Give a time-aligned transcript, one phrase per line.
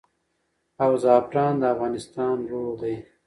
[0.83, 2.95] او زعفران د افغانستان روح دی.